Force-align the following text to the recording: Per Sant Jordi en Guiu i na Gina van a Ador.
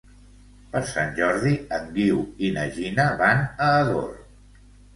Per 0.71 0.79
Sant 0.91 1.13
Jordi 1.19 1.51
en 1.77 1.85
Guiu 1.99 2.25
i 2.49 2.51
na 2.57 2.65
Gina 2.81 3.07
van 3.23 3.47
a 3.69 3.71
Ador. 3.85 4.13